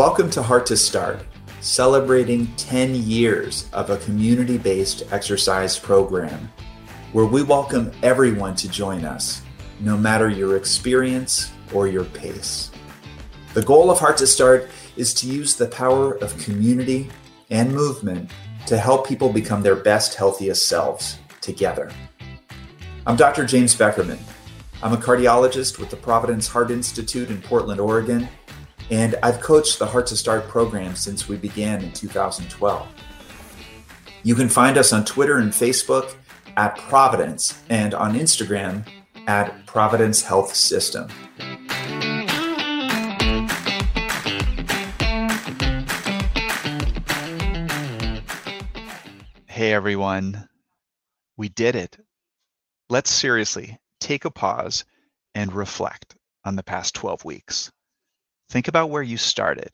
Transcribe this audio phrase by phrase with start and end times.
[0.00, 1.26] Welcome to Heart to Start,
[1.60, 6.50] celebrating 10 years of a community based exercise program
[7.12, 9.42] where we welcome everyone to join us,
[9.78, 12.70] no matter your experience or your pace.
[13.52, 17.10] The goal of Heart to Start is to use the power of community
[17.50, 18.30] and movement
[18.68, 21.90] to help people become their best, healthiest selves together.
[23.06, 23.44] I'm Dr.
[23.44, 24.18] James Beckerman.
[24.82, 28.30] I'm a cardiologist with the Providence Heart Institute in Portland, Oregon,
[28.90, 32.88] and I've coached the Heart to Start program since we began in 2012.
[34.22, 36.14] You can find us on Twitter and Facebook
[36.56, 38.84] at Providence and on Instagram
[39.26, 41.08] at Providence Health System.
[49.46, 50.48] Hey everyone,
[51.36, 51.96] we did it.
[52.88, 54.84] Let's seriously take a pause
[55.34, 57.70] and reflect on the past 12 weeks.
[58.50, 59.70] Think about where you started.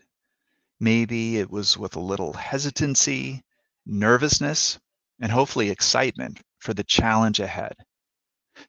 [0.78, 3.42] Maybe it was with a little hesitancy,
[3.86, 4.78] nervousness,
[5.18, 7.74] and hopefully excitement for the challenge ahead.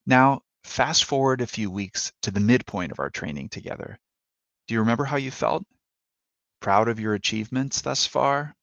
[0.06, 4.00] Now, fast forward a few weeks to the midpoint of our training together.
[4.68, 5.66] Do you remember how you felt?
[6.62, 8.56] Proud of your achievements thus far?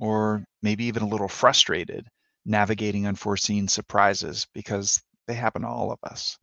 [0.00, 2.06] Or maybe even a little frustrated
[2.44, 6.38] navigating unforeseen surprises because they happen to all of us.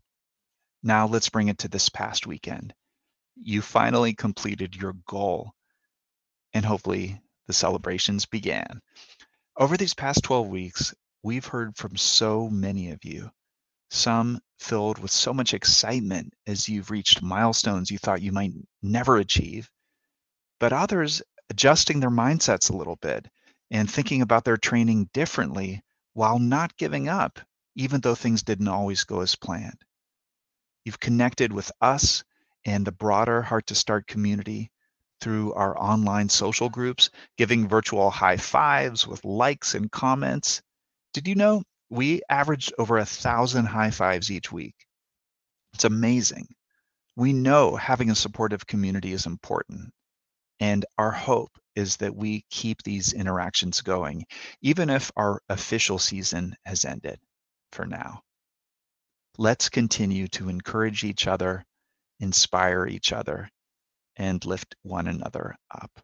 [0.83, 2.73] Now let's bring it to this past weekend.
[3.41, 5.53] You finally completed your goal,
[6.53, 8.81] and hopefully the celebrations began.
[9.57, 13.31] Over these past 12 weeks, we've heard from so many of you,
[13.89, 19.17] some filled with so much excitement as you've reached milestones you thought you might never
[19.17, 19.71] achieve,
[20.59, 23.27] but others adjusting their mindsets a little bit
[23.71, 25.81] and thinking about their training differently
[26.13, 27.39] while not giving up,
[27.75, 29.81] even though things didn't always go as planned.
[30.83, 32.23] You've connected with us
[32.65, 34.71] and the broader Heart to Start community
[35.21, 40.61] through our online social groups, giving virtual high fives with likes and comments.
[41.13, 44.75] Did you know we averaged over a thousand high fives each week?
[45.73, 46.47] It's amazing.
[47.15, 49.91] We know having a supportive community is important.
[50.59, 54.25] And our hope is that we keep these interactions going,
[54.61, 57.19] even if our official season has ended
[57.71, 58.21] for now.
[59.37, 61.63] Let's continue to encourage each other,
[62.19, 63.49] inspire each other,
[64.15, 65.99] and lift one another up.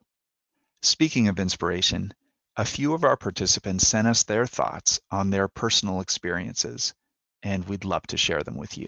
[0.81, 2.13] Speaking of inspiration,
[2.57, 6.93] a few of our participants sent us their thoughts on their personal experiences,
[7.43, 8.87] and we'd love to share them with you.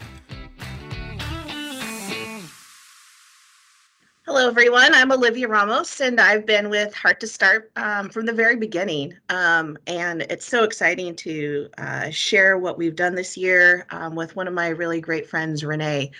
[4.28, 4.94] Hello, everyone.
[4.94, 9.14] I'm Olivia Ramos, and I've been with Heart to Start um, from the very beginning.
[9.30, 14.36] Um, and it's so exciting to uh, share what we've done this year um, with
[14.36, 16.12] one of my really great friends, Renee,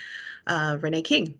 [0.48, 1.36] uh, Renee King.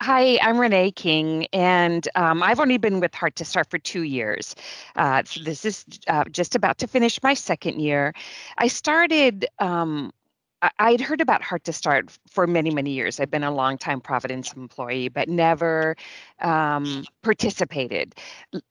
[0.00, 4.02] Hi, I'm Renee King, and um, I've only been with Heart to Start for two
[4.02, 4.54] years.
[4.94, 8.14] Uh, so this is uh, just about to finish my second year.
[8.56, 10.12] I started um,
[10.60, 13.20] I had heard about Heart to Start for many, many years.
[13.20, 15.96] I've been a long-time Providence employee, but never
[16.40, 18.14] um, participated.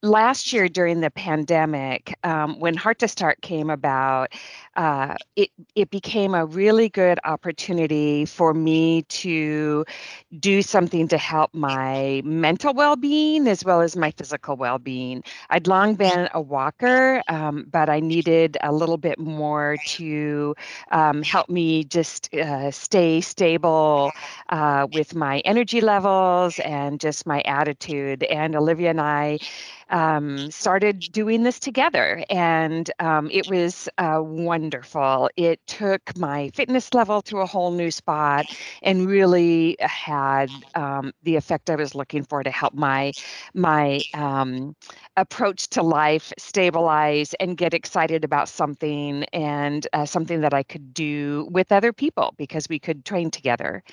[0.03, 4.33] Last year during the pandemic, um, when Heart to Start came about,
[4.75, 9.85] uh, it it became a really good opportunity for me to
[10.39, 15.23] do something to help my mental well-being as well as my physical well-being.
[15.49, 20.53] I'd long been a walker, um, but I needed a little bit more to
[20.91, 24.15] um, help me just uh, stay stable
[24.49, 28.23] uh, with my energy levels and just my attitude.
[28.23, 29.39] And Olivia and I
[29.89, 35.29] um, started doing this together, and um, it was uh, wonderful.
[35.35, 38.47] It took my fitness level to a whole new spot
[38.81, 43.13] and really had um, the effect I was looking for to help my
[43.53, 44.75] my um,
[45.15, 50.93] approach to life stabilize and get excited about something and uh, something that I could
[50.93, 53.83] do with other people because we could train together.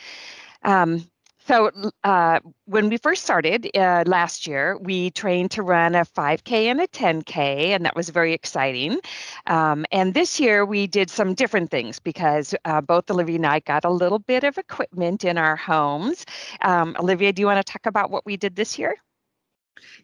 [0.62, 1.08] Um,
[1.46, 1.70] so
[2.04, 6.80] uh, when we first started uh, last year, we trained to run a 5K and
[6.80, 8.98] a 10K, and that was very exciting.
[9.46, 13.60] Um, and this year we did some different things because uh, both Olivia and I
[13.60, 16.24] got a little bit of equipment in our homes.
[16.62, 18.96] Um, Olivia, do you want to talk about what we did this year?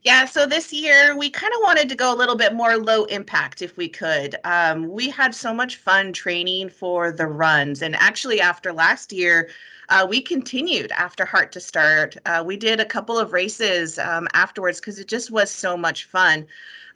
[0.03, 3.05] Yeah, so this year we kind of wanted to go a little bit more low
[3.05, 4.37] impact if we could.
[4.45, 9.49] Um, we had so much fun training for the runs, and actually, after last year,
[9.91, 12.17] uh, we continued after Heart to Start.
[12.25, 16.05] Uh, we did a couple of races um, afterwards because it just was so much
[16.05, 16.47] fun.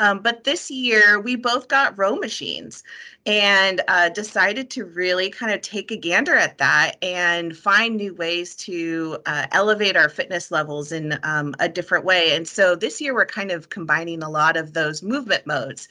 [0.00, 2.82] Um, but this year, we both got row machines.
[3.26, 8.14] and uh, decided to really kind of take a gander at that and find new
[8.14, 12.35] ways to uh, elevate our fitness levels in um, a different way.
[12.37, 15.88] And so this year we're kind of combining a lot of those movement modes.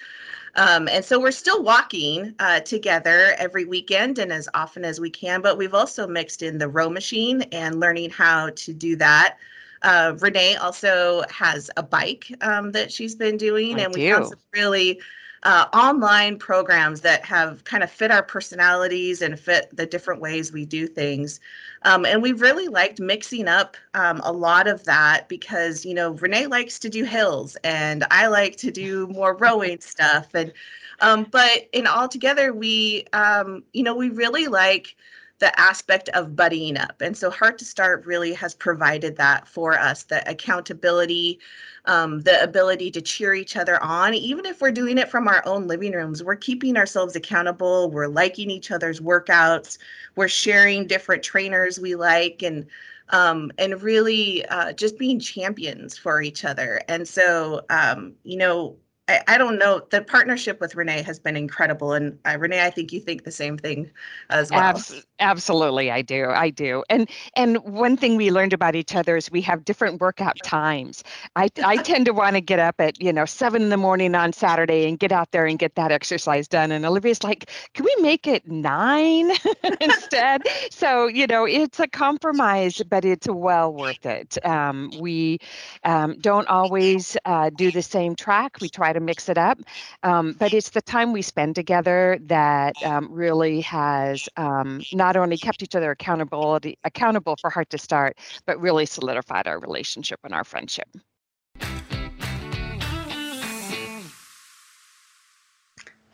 [0.56, 5.10] Um, and so we're still walking uh, together every weekend and as often as we
[5.10, 9.38] can, but we've also mixed in the row machine and learning how to do that.
[9.84, 14.26] Uh, Renee also has a bike um, that she's been doing, I and we have
[14.28, 15.00] some really
[15.44, 20.54] uh, online programs that have kind of fit our personalities and fit the different ways
[20.54, 21.40] we do things.
[21.84, 26.12] Um, and we really liked mixing up um, a lot of that because, you know,
[26.12, 30.34] Renee likes to do hills and I like to do more rowing stuff.
[30.34, 30.54] And,
[31.02, 34.96] um, but in all together, we, um, you know, we really like
[35.44, 37.02] the aspect of buddying up.
[37.02, 41.38] And so Heart to Start really has provided that for us the accountability,
[41.84, 45.44] um, the ability to cheer each other on, even if we're doing it from our
[45.46, 46.24] own living rooms.
[46.24, 49.80] We're keeping ourselves accountable, we're liking each other's workouts,
[50.16, 52.66] we're sharing different trainers we like, and
[53.10, 56.80] um, and really uh, just being champions for each other.
[56.88, 58.78] And so, um, you know,
[59.10, 59.82] I, I, don't know.
[59.90, 63.32] The partnership with Renee has been incredible, and uh, Renee, I think you think the
[63.32, 63.92] same thing
[64.30, 64.62] as well.
[64.62, 66.30] Abs- absolutely, I do.
[66.30, 66.86] I do.
[66.90, 71.04] And and one thing we learned about each other is we have different workout times.
[71.36, 74.16] I I tend to want to get up at you know seven in the morning
[74.16, 76.72] on Saturday and get out there and get that exercise done.
[76.72, 79.32] And Olivia's like, can we make it nine
[79.82, 80.44] instead?
[80.72, 84.38] so you know, it's a compromise, but it's well worth it.
[84.46, 85.40] Um, we
[85.84, 88.60] um, don't always uh, do the same track.
[88.62, 89.60] We try to mix it up.
[90.04, 95.38] Um, but it's the time we spend together that um, really has um, not only
[95.38, 100.34] kept each other accountability accountable for Heart to Start, but really solidified our relationship and
[100.34, 100.88] our friendship.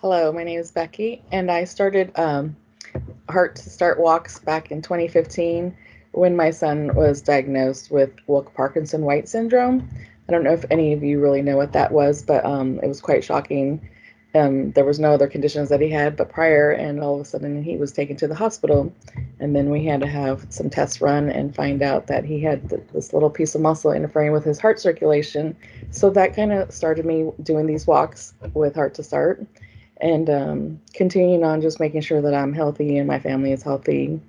[0.02, 2.56] Hello, my name is Becky, and I started um,
[3.30, 5.76] Heart to Start walks back in 2015
[6.12, 9.90] when my son was diagnosed with Wolff Parkinson White syndrome.
[10.30, 12.88] I don't know if any of you really know what that was, but um, it
[12.88, 13.82] was quite shocking.
[14.36, 17.26] Um, there was no other conditions that he had but prior, and all of a
[17.26, 18.94] sudden he was taken to the hospital,
[19.40, 22.70] and then we had to have some tests run and find out that he had
[22.70, 25.56] th- this little piece of muscle interfering with his heart circulation.
[25.90, 29.44] So that kind of started me doing these walks with Heart to Start,
[30.00, 34.22] and um, continuing on just making sure that I'm healthy and my family is healthy.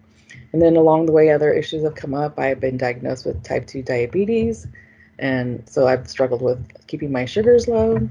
[0.55, 2.39] And then along the way, other issues have come up.
[2.39, 4.67] I've been diagnosed with type 2 diabetes.
[5.21, 8.09] And so I've struggled with keeping my sugars low.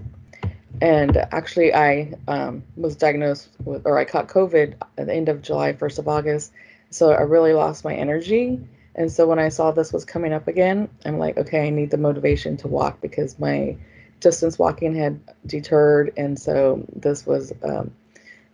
[0.81, 5.41] And actually, I um, was diagnosed with, or I caught COVID at the end of
[5.41, 6.53] July, 1st of August.
[6.91, 8.59] So I really lost my energy.
[8.95, 11.89] And so when I saw this was coming up again, I'm like, okay, I need
[11.89, 13.75] the motivation to walk because my
[14.19, 16.13] distance walking had deterred.
[16.15, 17.91] And so this was um,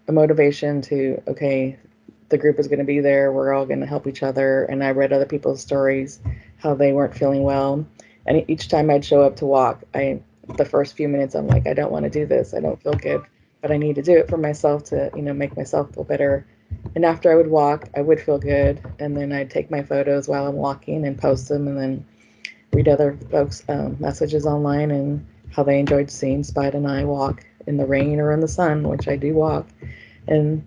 [0.08, 1.78] a motivation to, okay,
[2.30, 3.31] the group is going to be there.
[3.31, 4.63] We're all going to help each other.
[4.63, 6.19] And I read other people's stories,
[6.58, 7.86] how they weren't feeling well
[8.25, 10.22] and each time I'd show up to walk, I
[10.57, 12.54] the first few minutes I'm like, I don't want to do this.
[12.54, 13.22] I don't feel good,
[13.62, 16.45] but I need to do it for myself to, you know, make myself feel better.
[16.94, 20.27] And after I would walk, I would feel good, and then I'd take my photos
[20.27, 22.05] while I'm walking and post them, and then
[22.74, 27.46] read other folks' um, messages online and how they enjoyed seeing Spide and I walk
[27.65, 29.67] in the rain or in the sun, which I do walk,
[30.27, 30.65] and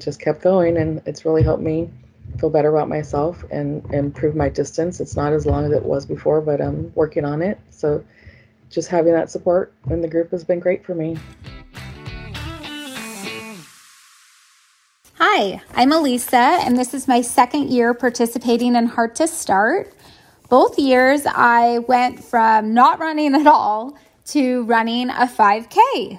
[0.00, 1.90] just kept going, and it's really helped me
[2.38, 5.00] feel better about myself and improve my distance.
[5.00, 7.58] It's not as long as it was before, but I'm working on it.
[7.70, 8.04] So
[8.68, 11.18] just having that support in the group has been great for me.
[15.14, 19.92] Hi, I'm Elisa, and this is my second year participating in Heart to Start.
[20.48, 26.18] Both years, I went from not running at all to running a 5K.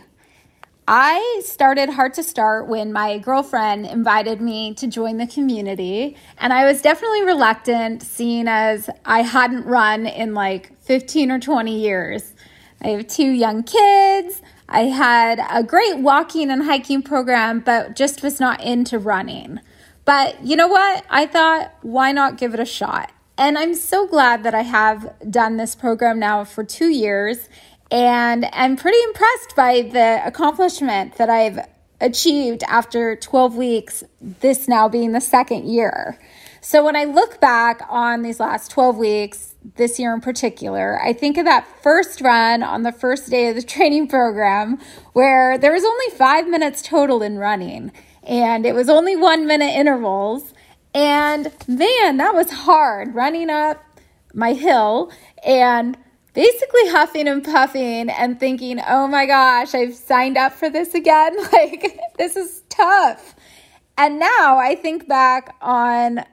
[0.94, 6.52] I started Heart to Start when my girlfriend invited me to join the community, and
[6.52, 12.34] I was definitely reluctant, seeing as I hadn't run in like 15 or 20 years.
[12.82, 14.42] I have two young kids.
[14.68, 19.62] I had a great walking and hiking program, but just was not into running.
[20.04, 21.06] But you know what?
[21.10, 23.14] I thought, why not give it a shot?
[23.38, 27.48] And I'm so glad that I have done this program now for two years
[27.92, 31.60] and I'm pretty impressed by the accomplishment that I've
[32.00, 36.18] achieved after 12 weeks, this now being the second year.
[36.62, 41.14] So when I look back on these last 12 weeks, this year in particular, I
[41.14, 44.80] think of that first run on the first day of the training program
[45.14, 47.92] where there was only five minutes total in running
[48.24, 50.54] and it was only one minute intervals.
[50.94, 53.84] And man, that was hard running up
[54.34, 55.12] my hill
[55.46, 55.98] and
[56.34, 61.36] basically huffing and puffing and thinking, oh my gosh, I've signed up for this again.
[61.52, 63.36] Like, this is tough.
[63.98, 66.24] And now I think back on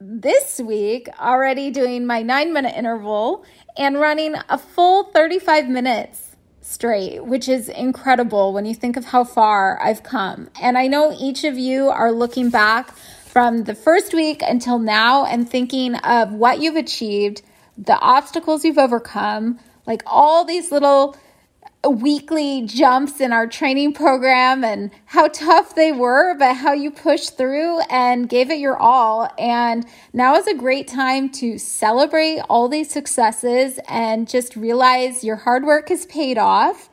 [0.00, 3.44] this week already doing my nine minute interval
[3.76, 9.24] and running a full 35 minutes straight, which is incredible when you think of how
[9.24, 10.48] far I've come.
[10.60, 15.24] And I know each of you are looking back from the first week until now
[15.24, 17.42] and thinking of what you've achieved,
[17.76, 21.16] the obstacles you've overcome, like all these little
[21.88, 27.36] weekly jumps in our training program and how tough they were, but how you pushed
[27.36, 29.28] through and gave it your all.
[29.36, 35.36] And now is a great time to celebrate all these successes and just realize your
[35.36, 36.88] hard work has paid off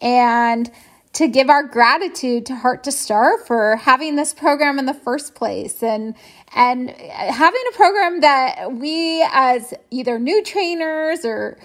[0.00, 0.70] and
[1.14, 5.34] to give our gratitude to Heart to Start for having this program in the first
[5.34, 6.14] place and
[6.54, 11.58] and having a program that we as either new trainers or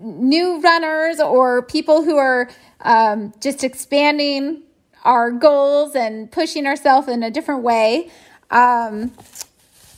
[0.00, 4.62] new runners or people who are um, just expanding
[5.04, 8.10] our goals and pushing ourselves in a different way.
[8.50, 9.12] Um,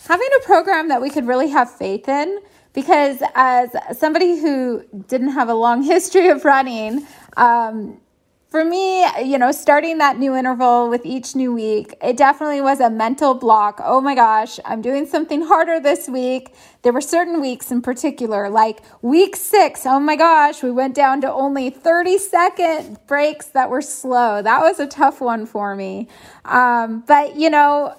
[0.07, 2.41] having a program that we could really have faith in,
[2.73, 8.01] because as somebody who didn't have a long history of running, um,
[8.49, 12.81] for me, you know, starting that new interval with each new week, it definitely was
[12.81, 13.81] a mental block.
[13.83, 16.55] Oh my gosh, I'm doing something harder this week.
[16.83, 19.85] There were certain weeks in particular, like week six.
[19.85, 24.43] Oh my gosh, we went down to only 30 second breaks that were slow.
[24.43, 26.09] That was a tough one for me.
[26.45, 27.97] Um, but, you know,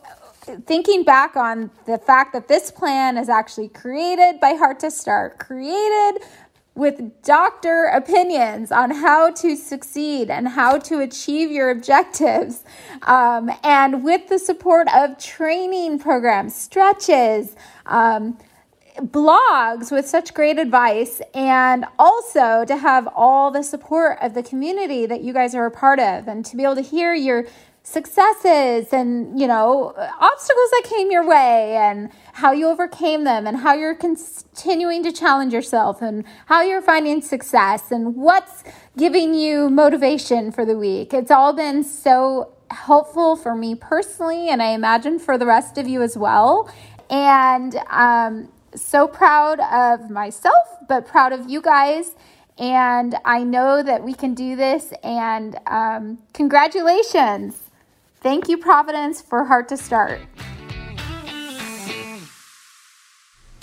[0.65, 5.39] thinking back on the fact that this plan is actually created by Heart to Start,
[5.39, 6.23] created
[6.77, 12.63] with doctor opinions on how to succeed and how to achieve your objectives,
[13.01, 17.55] um, and with the support of training programs, stretches,
[17.87, 18.37] um,
[18.99, 25.05] blogs with such great advice, and also to have all the support of the community
[25.05, 27.45] that you guys are a part of, and to be able to hear your
[27.87, 33.55] successes and you know obstacles that came your way and how you overcame them and
[33.55, 38.65] how you're continuing to challenge yourself and how you're finding success and what's
[38.97, 44.61] giving you motivation for the week it's all been so helpful for me personally and
[44.61, 46.69] i imagine for the rest of you as well
[47.09, 52.15] and um so proud of myself but proud of you guys
[52.59, 54.91] and I know that we can do this.
[55.03, 57.66] And um, congratulations.
[58.21, 60.21] Thank you, Providence, for Heart to Start.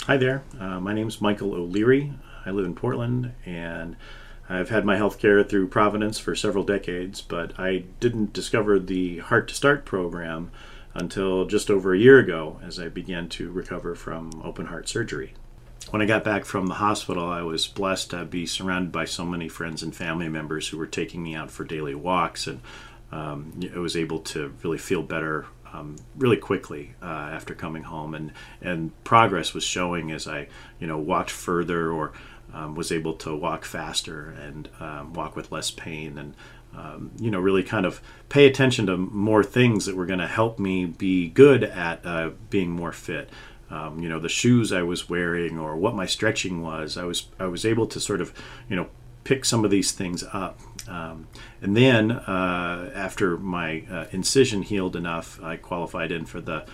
[0.03, 0.43] Hi there.
[0.59, 2.13] Uh, my name is Michael O'Leary.
[2.45, 3.97] I live in Portland and
[4.47, 9.17] I've had my health care through Providence for several decades, but I didn't discover the
[9.17, 10.51] Heart to Start program
[10.93, 15.33] until just over a year ago as I began to recover from open heart surgery.
[15.89, 19.25] When I got back from the hospital, I was blessed to be surrounded by so
[19.25, 22.61] many friends and family members who were taking me out for daily walks and
[23.11, 28.13] um, I was able to really feel better um, really quickly uh, after coming home,
[28.15, 28.31] and
[28.61, 30.47] and progress was showing as I
[30.79, 32.13] you know walked further or
[32.53, 36.35] um, was able to walk faster and um, walk with less pain and.
[36.77, 40.27] Um, you know, really kind of pay attention to more things that were going to
[40.27, 43.29] help me be good at uh, being more fit.
[43.69, 46.97] Um, you know the shoes I was wearing or what my stretching was.
[46.97, 48.33] I was I was able to sort of
[48.69, 48.87] you know
[49.23, 50.59] pick some of these things up.
[50.87, 51.27] Um,
[51.61, 56.65] and then uh, after my uh, incision healed enough, I qualified in for the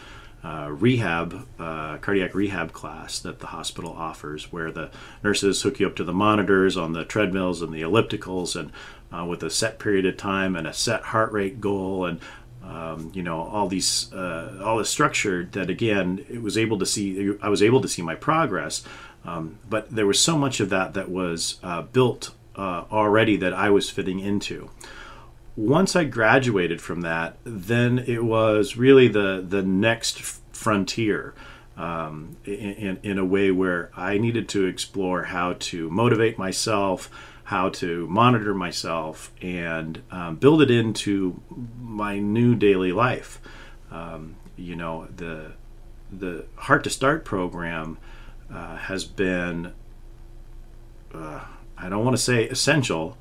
[0.44, 4.90] uh, rehab, uh, cardiac rehab class that the hospital offers, where the
[5.24, 8.72] nurses hook you up to the monitors on the treadmills and the ellipticals, and
[9.16, 12.20] uh, with a set period of time and a set heart rate goal, and
[12.64, 16.88] um, you know all these uh, all this structure that again it was able to
[16.88, 18.84] see I was able to see my progress,
[19.24, 21.60] um, but there was so much of that that was
[21.92, 24.70] built uh, already that I was fitting into.
[25.56, 31.34] Once I graduated from that, then it was really the the next frontier.
[31.78, 37.10] Um, in, in a way where I needed to explore how to motivate myself,
[37.46, 41.42] how to monitor myself, and um, build it into
[41.82, 43.42] my new daily life.
[43.90, 45.54] Um, you know, the
[46.12, 47.98] the Heart to Start program
[48.54, 49.74] uh, has been
[51.14, 51.46] uh,
[51.82, 53.18] I don't want to say essential,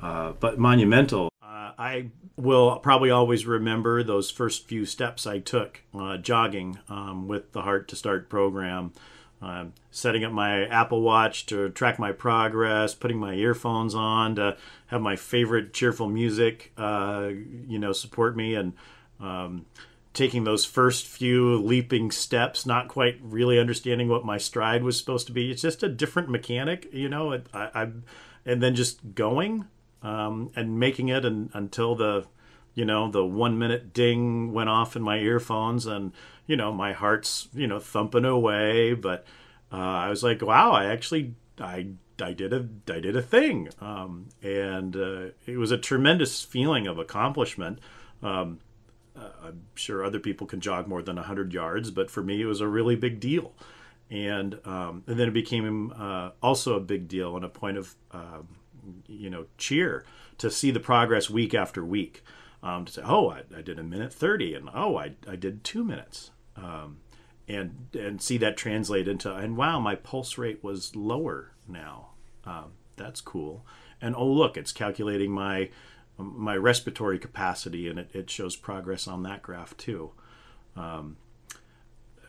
[0.00, 1.30] uh, but monumental.
[1.42, 7.26] Uh, I will probably always remember those first few steps I took uh, jogging um,
[7.26, 8.92] with the Heart to Start program.
[9.40, 14.56] Um, setting up my Apple Watch to track my progress, putting my earphones on to
[14.86, 17.28] have my favorite cheerful music, uh,
[17.66, 18.74] you know, support me, and
[19.18, 19.66] um,
[20.14, 25.26] taking those first few leaping steps, not quite really understanding what my stride was supposed
[25.26, 25.50] to be.
[25.50, 27.40] It's just a different mechanic, you know.
[27.52, 27.88] I, I
[28.44, 29.66] and then just going
[30.02, 32.26] um, and making it and, until the
[32.74, 36.12] you know, the one minute ding went off in my earphones, and
[36.46, 38.94] you know, my heart's you know thumping away.
[38.94, 39.26] But
[39.70, 41.88] uh, I was like, wow, I actually I
[42.20, 46.86] I did a I did a thing, um, and uh, it was a tremendous feeling
[46.86, 47.78] of accomplishment.
[48.22, 48.60] Um,
[49.16, 52.46] uh, I'm sure other people can jog more than 100 yards, but for me, it
[52.46, 53.54] was a really big deal.
[54.10, 57.94] And, um, and then it became uh, also a big deal and a point of,
[58.10, 58.48] um,
[59.06, 60.04] you know, cheer
[60.38, 62.22] to see the progress week after week.
[62.62, 65.64] Um, to say, oh, I, I, did a minute 30, and oh, I, I did
[65.64, 66.30] two minutes.
[66.54, 66.98] Um,
[67.48, 72.10] and, and see that translate into, and wow, my pulse rate was lower now.
[72.44, 73.66] Um, that's cool.
[74.00, 75.70] And oh, look, it's calculating my
[76.22, 80.12] my respiratory capacity, and it, it shows progress on that graph too.
[80.76, 81.16] Um,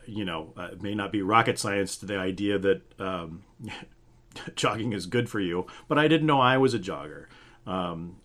[0.05, 3.43] you know, uh, it may not be rocket science to the idea that um,
[4.55, 7.25] jogging is good for you, but I didn't know I was a jogger.
[7.65, 8.17] Um,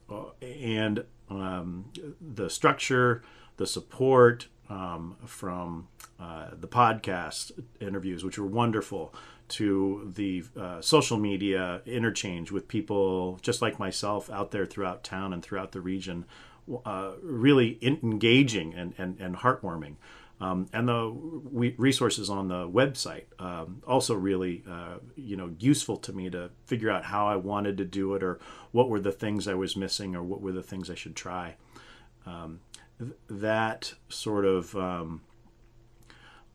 [0.43, 1.87] and um,
[2.21, 3.23] the structure,
[3.57, 5.89] the support um, from
[6.21, 9.15] uh, the podcast interviews, which were wonderful,
[9.49, 15.33] to the uh, social media interchange with people just like myself out there throughout town
[15.33, 16.27] and throughout the region,
[16.85, 19.95] uh, really engaging and, and, and heartwarming.
[20.41, 21.11] Um, and the
[21.79, 26.91] resources on the website um, also really uh, you know useful to me to figure
[26.91, 28.39] out how I wanted to do it or
[28.71, 31.57] what were the things I was missing or what were the things I should try.
[32.25, 32.61] Um,
[33.29, 35.23] that sort of um,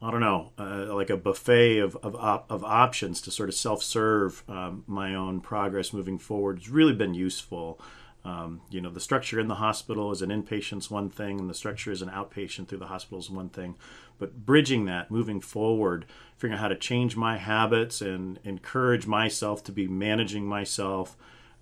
[0.04, 3.82] I don't know, uh, like a buffet of, of, of, options to sort of self
[3.82, 7.80] serve um, my own progress moving forward has really been useful.
[8.26, 11.54] Um, you know, the structure in the hospital as an inpatient's one thing, and the
[11.54, 13.76] structure as an outpatient through the hospital is one thing.
[14.20, 19.64] But bridging that, moving forward, figuring out how to change my habits and encourage myself
[19.66, 21.16] to be managing myself.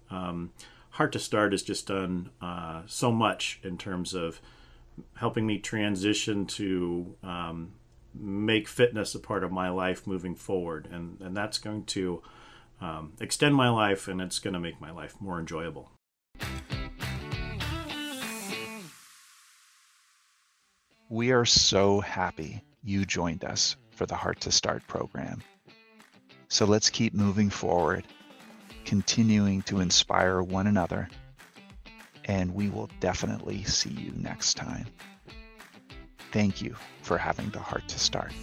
[0.10, 0.51] Um,
[0.91, 4.41] Heart to Start has just done uh, so much in terms of
[5.15, 7.73] helping me transition to um,
[8.13, 12.21] make fitness a part of my life moving forward, and and that's going to
[12.82, 15.91] um, extend my life, and it's going to make my life more enjoyable.
[21.10, 25.43] We are so happy you joined us for the Heart to Start program.
[26.47, 28.06] So let's keep moving forward,
[28.86, 31.10] continuing to inspire one another,
[32.25, 34.86] and we will definitely see you next time.
[36.31, 38.34] Thank you for having the heart to start.